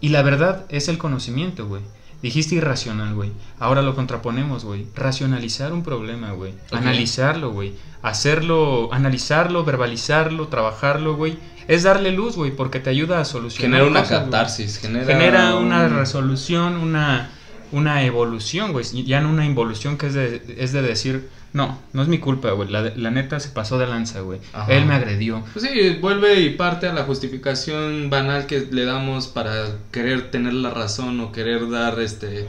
Y 0.00 0.10
la 0.10 0.22
verdad 0.22 0.64
es 0.68 0.88
el 0.88 0.98
conocimiento, 0.98 1.66
güey. 1.66 1.82
Dijiste 2.22 2.56
irracional, 2.56 3.14
güey. 3.14 3.30
Ahora 3.60 3.82
lo 3.82 3.94
contraponemos, 3.94 4.64
güey. 4.64 4.86
Racionalizar 4.94 5.72
un 5.72 5.84
problema, 5.84 6.32
güey. 6.32 6.52
Analizarlo, 6.72 7.52
güey. 7.52 7.74
Hacerlo, 8.02 8.92
analizarlo, 8.92 9.64
verbalizarlo, 9.64 10.48
trabajarlo, 10.48 11.16
güey. 11.16 11.38
Es 11.68 11.84
darle 11.84 12.12
luz, 12.12 12.34
güey, 12.34 12.50
porque 12.50 12.80
te 12.80 12.90
ayuda 12.90 13.20
a 13.20 13.24
solucionar. 13.24 13.80
Genera 13.80 14.00
una 14.00 14.08
catarsis, 14.08 14.78
genera, 14.78 15.06
genera 15.06 15.56
una 15.56 15.86
resolución, 15.88 16.76
una, 16.76 17.30
una 17.72 18.04
evolución, 18.04 18.72
güey. 18.72 18.84
Ya 19.04 19.20
no 19.20 19.30
una 19.30 19.44
involución 19.44 19.98
que 19.98 20.06
es 20.06 20.14
de, 20.14 20.42
es 20.58 20.72
de 20.72 20.82
decir, 20.82 21.28
no, 21.52 21.78
no 21.92 22.02
es 22.02 22.08
mi 22.08 22.18
culpa, 22.18 22.50
güey. 22.52 22.68
La, 22.68 22.82
la, 22.94 23.10
neta 23.10 23.40
se 23.40 23.48
pasó 23.50 23.78
de 23.78 23.86
lanza, 23.86 24.20
güey. 24.20 24.40
Él 24.68 24.86
me 24.86 24.94
agredió. 24.94 25.44
Pues 25.52 25.64
sí, 25.64 25.98
vuelve 26.00 26.40
y 26.40 26.50
parte 26.50 26.86
a 26.86 26.92
la 26.92 27.04
justificación 27.04 28.10
banal 28.10 28.46
que 28.46 28.68
le 28.70 28.84
damos 28.84 29.28
para 29.28 29.76
querer 29.90 30.30
tener 30.30 30.54
la 30.54 30.70
razón 30.70 31.20
o 31.20 31.32
querer 31.32 31.70
dar 31.70 32.00
este 32.00 32.46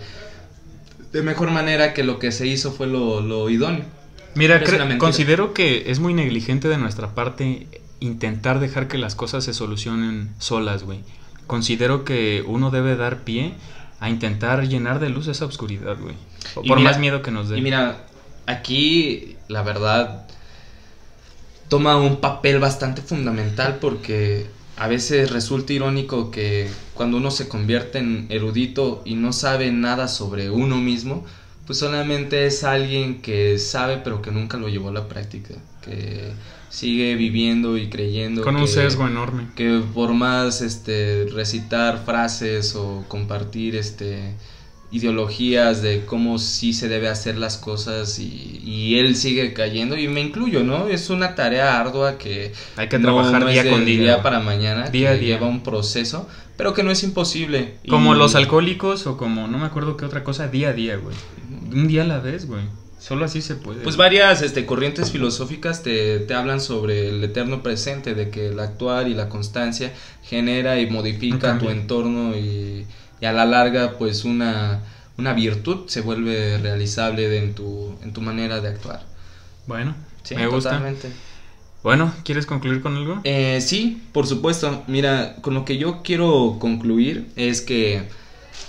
de 1.12 1.24
mejor 1.24 1.52
manera 1.52 1.94
que 1.94 2.04
lo 2.04 2.20
que 2.20 2.32
se 2.32 2.46
hizo 2.46 2.72
fue 2.72 2.88
lo, 2.88 3.22
lo 3.22 3.50
idóneo. 3.50 3.86
Mira, 4.36 4.62
considero 5.00 5.54
que 5.54 5.90
es 5.90 6.00
muy 6.00 6.14
negligente 6.14 6.68
de 6.68 6.78
nuestra 6.78 7.16
parte 7.16 7.68
intentar 8.00 8.60
dejar 8.60 8.88
que 8.88 8.98
las 8.98 9.16
cosas 9.16 9.44
se 9.44 9.54
solucionen 9.54 10.30
solas, 10.38 10.84
güey. 10.84 11.00
Considero 11.48 12.04
que 12.06 12.44
uno 12.46 12.70
debe 12.70 12.96
dar 12.96 13.24
pie 13.24 13.54
a 14.00 14.10
intentar 14.10 14.68
llenar 14.68 15.00
de 15.00 15.10
luz 15.10 15.27
esa 15.27 15.46
oscuridad, 15.46 15.98
güey. 16.00 16.15
Por 16.68 16.79
más 16.79 17.00
miedo 17.00 17.22
que 17.22 17.32
nos 17.32 17.50
dé. 17.50 17.58
Y 17.58 17.62
mira, 17.62 18.06
aquí 18.46 19.36
la 19.48 19.62
verdad 19.62 20.25
toma 21.68 21.98
un 21.98 22.18
papel 22.18 22.60
bastante 22.60 23.01
fundamental 23.01 23.77
porque 23.79 24.48
a 24.77 24.88
veces 24.88 25.32
resulta 25.32 25.74
irónico 25.74 26.32
que 26.32 26.70
cuando 26.94 27.18
uno 27.18 27.32
se 27.32 27.50
convierte 27.50 28.00
en 28.00 28.27
erudito 28.29 29.01
y 29.06 29.15
no 29.15 29.34
sabe 29.34 29.72
nada 29.72 30.08
sobre 30.08 30.50
uno 30.50 30.77
mismo, 30.77 31.25
pues 31.70 31.78
solamente 31.78 32.48
es 32.48 32.64
alguien 32.64 33.22
que 33.22 33.60
sabe 33.60 34.02
pero 34.04 34.24
que 34.24 34.32
nunca 34.32 34.58
lo 34.58 34.70
llevó 34.70 34.90
a 34.90 34.92
la 34.92 35.08
práctica, 35.08 35.54
que 35.84 36.32
sigue 36.68 37.14
viviendo 37.14 37.78
y 37.78 37.90
creyendo 37.90 38.42
con 38.42 38.56
un 38.56 38.68
sesgo 38.68 39.06
enorme. 39.06 39.50
que 39.56 39.80
por 39.94 40.16
más 40.16 40.64
este 40.64 41.28
recitar 41.32 42.04
frases 42.04 42.74
o 42.76 43.06
compartir 43.08 43.76
este 43.76 44.34
ideologías 44.91 45.81
de 45.81 46.05
cómo 46.05 46.39
sí 46.39 46.74
se 46.74 46.88
debe 46.88 47.10
hacer 47.10 47.38
las 47.38 47.58
cosas 47.58 48.19
y, 48.19 48.98
él 49.00 49.15
sigue 49.15 49.53
cayendo 49.53 49.98
y 49.98 50.08
me 50.08 50.19
incluyo, 50.19 50.63
¿no? 50.63 50.88
Es 50.88 51.12
una 51.12 51.36
tarea 51.36 51.79
ardua 51.79 52.17
que 52.17 52.53
hay 52.75 52.89
que 52.89 52.98
trabajar 52.98 53.46
día 53.46 53.69
con 53.69 53.86
día, 53.86 54.24
para 54.24 54.39
mañana, 54.39 54.89
día 54.89 55.17
que 55.17 55.25
lleva 55.25 55.48
un 55.48 55.62
proceso, 55.62 56.27
pero 56.58 56.74
que 56.74 56.81
no 56.81 56.89
es 56.91 57.03
imposible. 57.03 57.75
Como 57.88 58.15
los 58.15 58.34
alcohólicos 58.34 59.05
o 59.05 59.15
como 59.15 59.48
no 59.48 59.60
me 59.60 59.65
acuerdo 59.65 59.96
qué 59.96 60.05
otra 60.05 60.24
cosa, 60.24 60.48
día 60.48 60.69
a 60.69 60.74
día, 60.74 60.98
güey. 60.98 61.15
Un 61.72 61.88
día 61.88 62.01
a 62.01 62.05
la 62.05 62.19
vez, 62.19 62.48
güey. 62.48 62.63
Solo 62.98 63.25
así 63.25 63.41
se 63.41 63.55
puede. 63.55 63.81
Pues 63.81 63.96
varias 63.96 64.41
este, 64.41 64.65
corrientes 64.65 65.12
filosóficas 65.12 65.84
te, 65.84 66.19
te, 66.19 66.34
hablan 66.34 66.60
sobre 66.60 67.10
el 67.10 67.24
eterno 67.24 67.63
presente, 67.63 68.13
de 68.13 68.29
que 68.29 68.48
el 68.48 68.60
actuar 68.60 69.08
y 69.08 69.13
la 69.13 69.29
constancia 69.29 69.93
genera 70.24 70.79
y 70.81 70.89
modifica 70.89 71.58
tu 71.60 71.69
entorno 71.69 72.36
y, 72.36 72.86
y, 73.22 73.26
a 73.26 73.34
la 73.34 73.46
larga 73.46 73.98
pues 73.98 74.26
una, 74.26 74.82
una 75.18 75.34
virtud 75.34 75.88
se 75.88 76.02
vuelve 76.02 76.58
realizable 76.58 77.38
en, 77.38 77.54
tu, 77.56 77.98
en 78.02 78.14
tu 78.14 78.22
manera 78.22 78.62
de 78.62 78.70
actuar. 78.70 79.06
Bueno, 79.68 79.96
Sí, 80.24 80.36
me 80.36 80.48
gusta. 80.48 80.72
totalmente. 80.72 81.10
Bueno, 81.82 82.14
¿quieres 82.24 82.46
concluir 82.46 82.82
con 82.82 82.96
algo? 82.98 83.22
Eh, 83.24 83.62
sí, 83.62 84.04
por 84.12 84.28
supuesto. 84.28 84.84
Mira, 84.88 85.36
con 85.42 85.54
lo 85.54 85.66
que 85.66 85.78
yo 85.78 86.02
quiero 86.04 86.58
concluir 86.60 87.32
es 87.36 87.62
que 87.62 88.04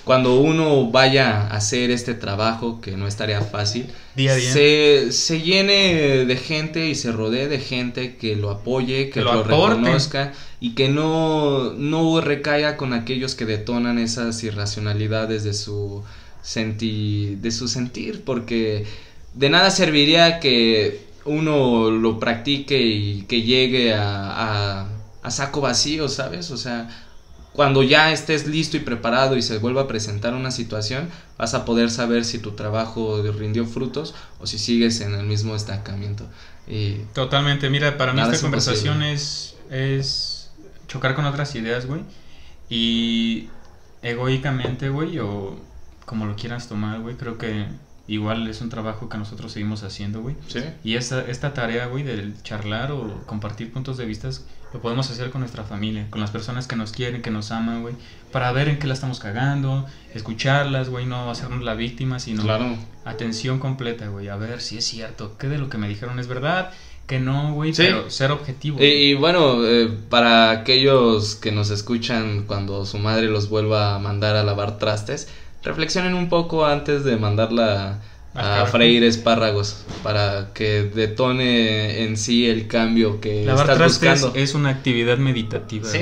cuando 0.04 0.40
uno 0.40 0.90
vaya 0.90 1.42
a 1.42 1.56
hacer 1.56 1.90
este 1.90 2.14
trabajo, 2.14 2.80
que 2.80 2.96
no 2.96 3.06
es 3.06 3.16
tarea 3.16 3.42
fácil, 3.42 3.86
Día 4.14 4.32
a 4.32 4.36
día. 4.36 4.52
Se, 4.52 5.12
se 5.12 5.40
llene 5.40 6.24
de 6.24 6.36
gente 6.36 6.88
y 6.88 6.94
se 6.94 7.12
rodee 7.12 7.48
de 7.48 7.58
gente 7.58 8.16
que 8.16 8.34
lo 8.34 8.50
apoye, 8.50 9.06
que 9.06 9.10
Que 9.10 9.20
lo, 9.20 9.42
reconozca 9.42 10.32
y 10.58 10.74
que 10.74 10.88
no, 10.88 11.72
no 11.74 12.20
recaiga 12.20 12.76
con 12.76 12.92
aquellos 12.92 13.34
que 13.34 13.46
detonan 13.46 13.98
esas 13.98 14.42
irracionalidades 14.42 15.44
de 15.44 15.54
su, 15.54 16.02
senti, 16.42 17.36
de 17.36 17.50
su 17.50 17.68
sentir, 17.68 18.22
porque 18.24 18.86
de 19.34 19.50
nada 19.50 19.70
serviría 19.70 20.40
que 20.40 21.00
uno 21.24 21.90
lo 21.90 22.18
practique 22.18 22.80
y 22.80 23.22
que 23.22 23.42
llegue 23.42 23.94
a, 23.94 24.80
a, 24.82 24.88
a 25.22 25.30
saco 25.30 25.60
vacío, 25.60 26.08
¿sabes? 26.08 26.50
O 26.50 26.56
sea, 26.56 26.88
cuando 27.52 27.82
ya 27.82 28.12
estés 28.12 28.46
listo 28.46 28.76
y 28.76 28.80
preparado 28.80 29.36
y 29.36 29.42
se 29.42 29.58
vuelva 29.58 29.82
a 29.82 29.88
presentar 29.88 30.34
una 30.34 30.50
situación, 30.50 31.08
vas 31.36 31.54
a 31.54 31.64
poder 31.64 31.90
saber 31.90 32.24
si 32.24 32.38
tu 32.38 32.52
trabajo 32.52 33.22
rindió 33.36 33.66
frutos 33.66 34.14
o 34.38 34.46
si 34.46 34.58
sigues 34.58 35.00
en 35.00 35.14
el 35.14 35.26
mismo 35.26 35.56
estancamiento. 35.56 36.26
Y 36.68 36.98
Totalmente, 37.12 37.68
mira, 37.68 37.96
para 37.98 38.12
mí 38.12 38.20
esta 38.20 38.34
es 38.34 38.42
conversación 38.42 39.02
es, 39.02 39.56
es 39.70 40.50
chocar 40.86 41.14
con 41.14 41.24
otras 41.24 41.54
ideas, 41.56 41.86
güey. 41.86 42.02
Y 42.68 43.48
egoicamente, 44.02 44.88
güey, 44.88 45.18
o 45.18 45.58
como 46.06 46.26
lo 46.26 46.36
quieras 46.36 46.68
tomar, 46.68 47.00
güey, 47.00 47.16
creo 47.16 47.36
que 47.36 47.66
igual 48.06 48.46
es 48.48 48.60
un 48.60 48.68
trabajo 48.68 49.08
que 49.08 49.18
nosotros 49.18 49.52
seguimos 49.52 49.82
haciendo, 49.82 50.20
güey. 50.20 50.36
¿Sí? 50.48 50.60
Y 50.84 50.94
esta, 50.94 51.22
esta 51.22 51.54
tarea, 51.54 51.86
güey, 51.86 52.04
del 52.04 52.40
charlar 52.42 52.92
o 52.92 53.24
compartir 53.26 53.72
puntos 53.72 53.96
de 53.96 54.06
vista, 54.06 54.28
lo 54.72 54.80
podemos 54.80 55.10
hacer 55.10 55.30
con 55.30 55.40
nuestra 55.40 55.64
familia, 55.64 56.06
con 56.10 56.20
las 56.20 56.30
personas 56.30 56.66
que 56.66 56.76
nos 56.76 56.92
quieren, 56.92 57.22
que 57.22 57.30
nos 57.30 57.50
aman, 57.50 57.82
güey, 57.82 57.94
para 58.32 58.52
ver 58.52 58.68
en 58.68 58.78
qué 58.78 58.86
la 58.86 58.94
estamos 58.94 59.18
cagando, 59.18 59.86
escucharlas, 60.14 60.88
güey, 60.88 61.06
no 61.06 61.30
hacernos 61.30 61.62
la 61.62 61.74
víctima, 61.74 62.18
sino 62.20 62.42
Claro. 62.42 62.76
atención 63.04 63.58
completa, 63.58 64.08
güey, 64.08 64.28
a 64.28 64.36
ver 64.36 64.60
si 64.60 64.78
es 64.78 64.84
cierto, 64.84 65.36
qué 65.38 65.48
de 65.48 65.58
lo 65.58 65.68
que 65.68 65.78
me 65.78 65.88
dijeron 65.88 66.18
es 66.20 66.28
verdad, 66.28 66.70
que 67.06 67.18
no, 67.18 67.52
güey, 67.54 67.74
Sí. 67.74 67.82
pero 67.86 68.08
ser 68.10 68.30
objetivo. 68.30 68.78
Y, 68.80 68.84
y 68.84 69.14
bueno, 69.14 69.64
eh, 69.66 69.90
para 70.08 70.50
aquellos 70.50 71.34
que 71.34 71.50
nos 71.50 71.70
escuchan 71.70 72.44
cuando 72.46 72.86
su 72.86 72.98
madre 72.98 73.26
los 73.26 73.48
vuelva 73.48 73.96
a 73.96 73.98
mandar 73.98 74.36
a 74.36 74.44
lavar 74.44 74.78
trastes, 74.78 75.26
reflexionen 75.64 76.14
un 76.14 76.28
poco 76.28 76.64
antes 76.66 77.02
de 77.02 77.16
mandarla 77.16 77.98
a 78.34 78.66
freír 78.66 79.02
espárragos 79.04 79.84
para 80.02 80.50
que 80.54 80.84
detone 80.84 82.04
en 82.04 82.16
sí 82.16 82.48
el 82.48 82.68
cambio 82.68 83.20
que 83.20 83.44
Lavar 83.44 83.70
estás 83.70 83.78
buscando. 84.00 84.32
es 84.34 84.54
una 84.54 84.70
actividad 84.70 85.18
meditativa. 85.18 85.88
Sí. 85.88 85.98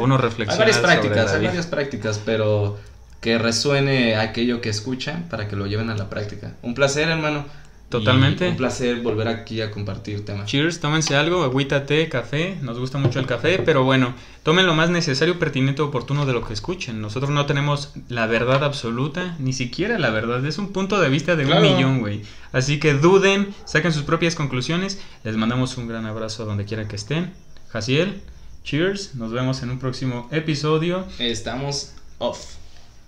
Uno 0.00 0.16
Hay 0.16 0.20
reflexiona 0.22 0.58
varias 0.58 0.76
sobre 0.76 0.88
prácticas, 0.88 1.32
hay 1.32 1.40
vida. 1.40 1.48
varias 1.50 1.66
prácticas, 1.66 2.20
pero 2.24 2.78
que 3.20 3.38
resuene 3.38 4.16
aquello 4.16 4.60
que 4.60 4.68
escuchan 4.68 5.26
para 5.28 5.48
que 5.48 5.56
lo 5.56 5.66
lleven 5.66 5.90
a 5.90 5.96
la 5.96 6.08
práctica. 6.08 6.52
Un 6.62 6.74
placer, 6.74 7.08
hermano. 7.08 7.44
Totalmente. 7.88 8.46
Y 8.46 8.50
un 8.50 8.56
placer 8.56 9.00
volver 9.00 9.28
aquí 9.28 9.60
a 9.60 9.70
compartir 9.70 10.24
temas. 10.24 10.46
Cheers, 10.50 10.80
tómense 10.80 11.14
algo, 11.14 11.44
agüita, 11.44 11.86
té, 11.86 12.08
café. 12.08 12.58
Nos 12.60 12.78
gusta 12.80 12.98
mucho 12.98 13.20
el 13.20 13.26
café, 13.26 13.60
pero 13.60 13.84
bueno, 13.84 14.12
tomen 14.42 14.66
lo 14.66 14.74
más 14.74 14.90
necesario, 14.90 15.38
pertinente, 15.38 15.82
oportuno 15.82 16.26
de 16.26 16.32
lo 16.32 16.44
que 16.44 16.52
escuchen. 16.52 17.00
Nosotros 17.00 17.30
no 17.30 17.46
tenemos 17.46 17.92
la 18.08 18.26
verdad 18.26 18.64
absoluta, 18.64 19.36
ni 19.38 19.52
siquiera 19.52 19.98
la 20.00 20.10
verdad. 20.10 20.44
Es 20.44 20.58
un 20.58 20.72
punto 20.72 21.00
de 21.00 21.08
vista 21.08 21.36
de 21.36 21.44
Claro. 21.44 21.64
un 21.64 21.74
millón, 21.76 21.98
güey. 22.00 22.22
Así 22.52 22.80
que 22.80 22.94
duden, 22.94 23.54
saquen 23.64 23.92
sus 23.92 24.02
propias 24.02 24.34
conclusiones. 24.34 25.00
Les 25.22 25.36
mandamos 25.36 25.76
un 25.76 25.86
gran 25.86 26.06
abrazo 26.06 26.44
donde 26.44 26.64
quiera 26.64 26.88
que 26.88 26.96
estén. 26.96 27.32
Jaciel, 27.68 28.20
cheers. 28.64 29.14
Nos 29.14 29.30
vemos 29.30 29.62
en 29.62 29.70
un 29.70 29.78
próximo 29.78 30.28
episodio. 30.32 31.04
Estamos 31.20 31.92
off. 32.18 32.54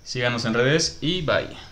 Síganos 0.05 0.45
en 0.45 0.55
redes 0.55 0.99
y 1.01 1.23
bye. 1.23 1.68